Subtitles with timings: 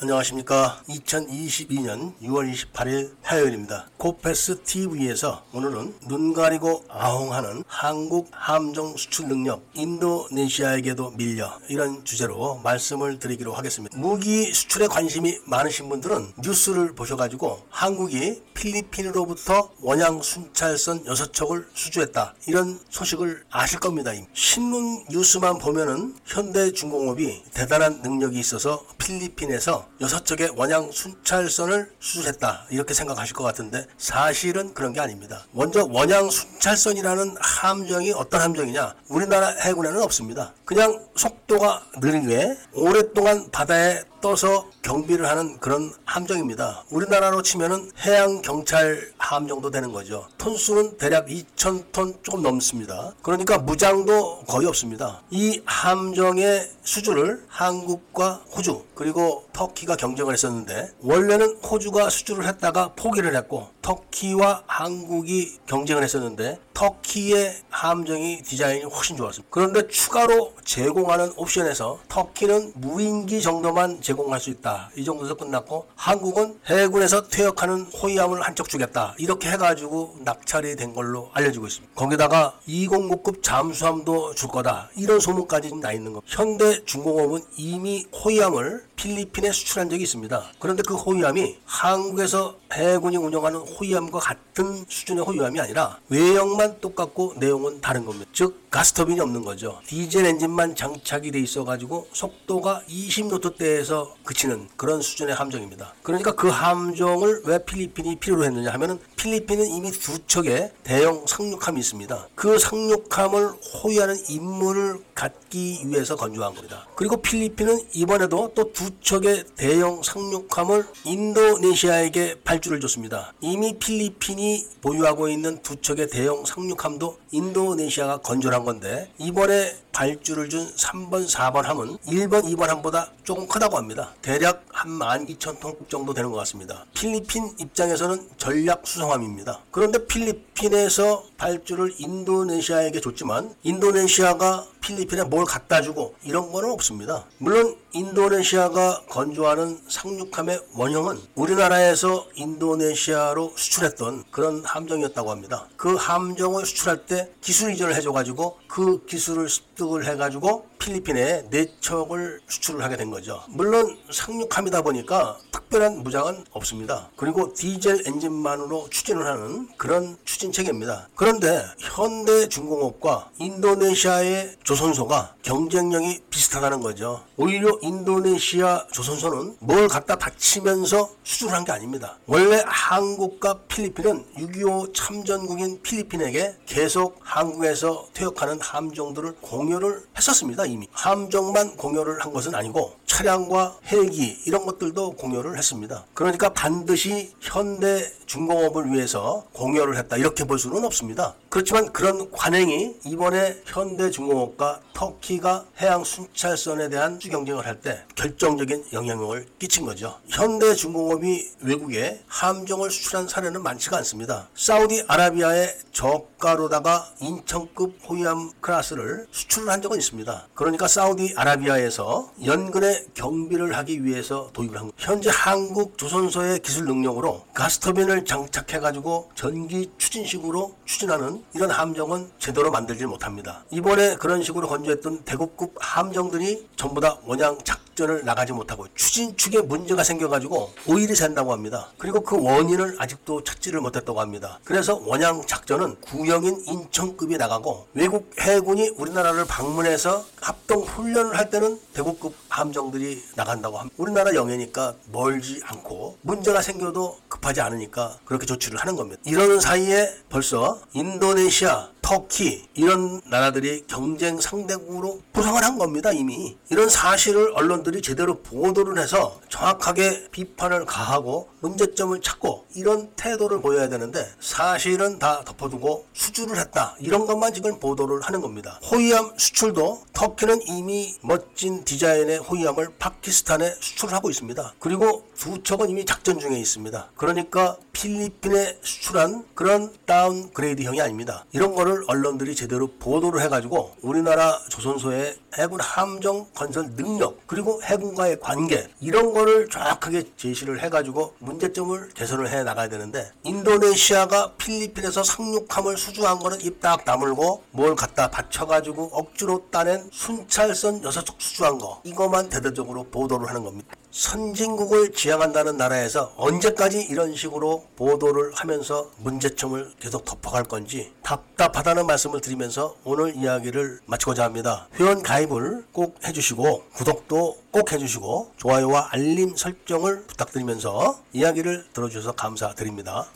[0.00, 0.80] 안녕하십니까.
[0.88, 3.88] 2022년 6월 28일 화요일입니다.
[3.96, 13.18] 코페스 TV에서 오늘은 눈 가리고 아웅하는 한국 함정 수출 능력 인도네시아에게도 밀려 이런 주제로 말씀을
[13.18, 13.98] 드리기로 하겠습니다.
[13.98, 22.36] 무기 수출에 관심이 많으신 분들은 뉴스를 보셔가지고 한국이 필리핀으로부터 원양 순찰선 6척을 수주했다.
[22.46, 24.12] 이런 소식을 아실 겁니다.
[24.32, 33.34] 신문 뉴스만 보면은 현대중공업이 대단한 능력이 있어서 필리핀에서 여섯 척의 원양 순찰선을 수술했다 이렇게 생각하실
[33.34, 35.44] 것 같은데 사실은 그런 게 아닙니다.
[35.50, 38.94] 먼저 원양 순찰선이라는 함정이 어떤 함정이냐?
[39.08, 40.52] 우리나라 해군에는 없습니다.
[40.64, 46.84] 그냥 속도가 느리게 오랫동안 바다에 떠서 경비를 하는 그런 함정입니다.
[46.90, 50.26] 우리나라로 치면은 해양 경찰 함 정도 되는 거죠.
[50.38, 53.12] 톤수는 대략 2,000톤 조금 넘습니다.
[53.22, 55.22] 그러니까 무장도 거의 없습니다.
[55.30, 63.68] 이 함정의 수주를 한국과 호주 그리고 터키가 경쟁을 했었는데 원래는 호주가 수주를 했다가 포기를 했고
[63.82, 69.48] 터키와 한국이 경쟁을 했었는데 터키의 함정이 디자인이 훨씬 좋았습니다.
[69.50, 74.88] 그런데 추가로 제공하는 옵션에서 터키는 무인기 정도만 제공할 수 있다.
[74.94, 79.16] 이 정도에서 끝났고 한국은 해군에서 퇴역하는 호위함을 한쪽 주겠다.
[79.18, 81.94] 이렇게 해가지고 낙찰이 된 걸로 알려지고 있습니다.
[81.96, 84.88] 거기다가 209급 잠수함도 줄 거다.
[84.94, 86.22] 이런 소문까지 나 있는 거.
[86.26, 90.52] 현대 중공업은 이미 호위함을 필리핀에 수출한 적이 있습니다.
[90.58, 98.04] 그런데 그 호위함이 한국에서 해군이 운영하는 호위함과 같은 수준의 호위함이 아니라 외형만 똑같고 내용은 다른
[98.04, 98.30] 겁니다.
[98.32, 99.80] 즉 가스터빈이 없는 거죠.
[99.86, 105.94] 디젤 엔진만 장착이 돼 있어 가지고 속도가 20노트대에서 그치는 그런 수준의 함정입니다.
[106.02, 112.28] 그러니까 그 함정을 왜 필리핀이 필요로 했느냐 하면은 필리핀은 이미 두 척의 대형 상륙함이 있습니다.
[112.34, 113.52] 그 상륙함을
[113.82, 116.86] 호위하는 임무를 갖기 위해서 건조한 겁니다.
[116.94, 123.32] 그리고 필리핀은 이번에도 또 두 척의 대형 상륙함을 인도네시아에게 발주를 줬습니다.
[123.40, 126.57] 이미 필리핀이 보유하고 있는 두 척의 대형 상륙함
[126.98, 133.76] 도 인도네시아가 건조한 건데 이번에 발주를 준 3번, 4번 함은 1번, 2번 함보다 조금 크다고
[133.76, 134.14] 합니다.
[134.22, 136.84] 대략 한 12,000톤 정도 되는 것 같습니다.
[136.94, 139.58] 필리핀 입장에서는 전략 수송함입니다.
[139.72, 147.24] 그런데 필리핀에서 발주를 인도네시아에게 줬지만 인도네시아가 필리핀에 뭘 갖다 주고 이런 거는 없습니다.
[147.38, 155.66] 물론 인도네시아가 건조하는 상륙함의 원형은 우리나라에서 인도네시아로 수출했던 그런 함정이었다고 합니다.
[155.76, 162.82] 그 함정을 수출할 때 기술 이전을 해줘가지고 그 기술을 습득 을 해가지고 필리핀에 내척을 수출을
[162.82, 163.42] 하게 된 거죠.
[163.48, 167.10] 물론 상륙함이다 보니까 특별한 무장은 없습니다.
[167.16, 171.08] 그리고 디젤 엔진만으로 추진을 하는 그런 추진 체계입니다.
[171.14, 177.22] 그런데 현대 중공업과 인도네시아의 조선소가 경쟁력이 비슷하다는 거죠.
[177.36, 182.16] 오히려 인도네시아 조선소는 뭘 갖다 바치면서 수주를 한게 아닙니다.
[182.26, 190.64] 원래 한국과 필리핀은 6.25 참전국인 필리핀에게 계속 한국에서 퇴역하는 함정들을 공유를 했었습니다.
[190.64, 196.04] 이미 함정만 공유를 한 것은 아니고 차량과 헬기 이런 것들도 공유를 했습니다.
[196.14, 201.34] 그러니까 반드시 현대 중공업을 위해서 공유를 했다 이렇게 볼 수는 없습니다.
[201.48, 208.86] 그렇지만 그런 관행이 이번에 현대 중공업과 터키가 해양 순찰선에 대한 수주 경쟁을 할 때 결정적인
[208.92, 210.18] 영향력을 끼친 거죠.
[210.28, 214.48] 현대 중공업이 외국에 함정을 수출한 사례는 많지가 않습니다.
[214.56, 220.48] 사우디아라비아에 저가로다가 인천급 호위함 클래스를 수출을 한 적은 있습니다.
[220.54, 224.92] 그러니까 사우디아라비아에서 연근해 경비를 하기 위해서 도입을 한 거예요.
[224.98, 233.64] 현재 한국 조선소의 기술 능력으로 가스터빈을 장착해가지고 전기 추진식으로 추진하는 이런 함정은 제대로 만들지 못합니다.
[233.70, 240.72] 이번에 그런 식으로 건조했던 대구급 함정들이 전부 다 원양 작전을 나가지 못하고 추진축에 문제가 생겨가지고
[240.86, 241.88] 오일이 샌다고 합니다.
[241.98, 244.58] 그리고 그 원인을 아직도 찾지를 못했다고 합니다.
[244.64, 252.34] 그래서 원양 작전은 구형인 인천급이 나가고 외국 해군이 우리나라를 방문해서 합동 훈련을 할 때는 대구급
[252.48, 253.94] 함정들이 나간다고 합니다.
[253.98, 259.20] 우리나라 영해니까 멀지 않고 문제가 생겨도 급하지 않으니까 그렇게 조치를 하는 겁니다.
[259.24, 267.52] 이러는 사이에 벌써 인도네시아, 터키 이런 나라들이 경쟁 상대국으로 구성을 한 겁니다 이미 이런 사실을
[267.54, 275.42] 언론들이 제대로 보도를 해서 정확하게 비판을 가하고 문제점을 찾고 이런 태도를 보여야 되는데 사실은 다
[275.44, 282.38] 덮어두고 수주를 했다 이런 것만 지금 보도를 하는 겁니다 호위함 수출도 터키는 이미 멋진 디자인의
[282.38, 287.12] 호위함을 파키스탄에 수출을 하고 있습니다 그리고 수 척은 이미 작전 중에 있습니다.
[287.16, 291.44] 그러니까 필리핀에 수출한 그런 downgrade형이 아닙니다.
[291.52, 298.88] 이런 거를 언론들이 제대로 보도를 해가지고 우리나라 조선소의 해군 함정 건설 능력 그리고 해군과의 관계
[299.00, 306.60] 이런 거를 정확하게 제시를 해가지고 문제점을 개선을 해 나가야 되는데 인도네시아가 필리핀에서 상륙함을 수주한 거는
[306.62, 313.02] 입 딱 다물고 뭘 갖다 바쳐가지고 억지로 따낸 순찰선 여섯 척 수주한 거 이것만 대대적으로
[313.04, 313.88] 보도를 하는 겁니다.
[314.10, 322.96] 선진국을 지향한다는 나라에서 언제까지 이런 식으로 보도를 하면서 문제점을 계속 덮어갈 건지 답답하다는 말씀을 드리면서
[323.04, 324.88] 오늘 이야기를 마치고자 합니다.
[324.94, 333.28] 회원 가입을 꼭 해주시고 구독도 꼭 해주시고 좋아요와 알림 설정을 부탁드리면서 이야기를 들어주셔서 감사드립니다.